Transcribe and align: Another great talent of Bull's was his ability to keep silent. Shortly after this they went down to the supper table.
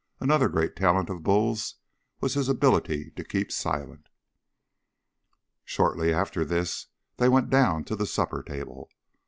Another 0.19 0.49
great 0.49 0.75
talent 0.75 1.11
of 1.11 1.21
Bull's 1.21 1.75
was 2.21 2.33
his 2.33 2.49
ability 2.49 3.11
to 3.11 3.23
keep 3.23 3.51
silent. 3.51 4.09
Shortly 5.63 6.11
after 6.11 6.43
this 6.43 6.87
they 7.17 7.29
went 7.29 7.51
down 7.51 7.83
to 7.83 7.95
the 7.95 8.07
supper 8.07 8.41
table. 8.41 8.89